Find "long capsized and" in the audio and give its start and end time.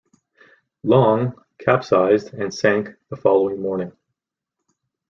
0.81-2.51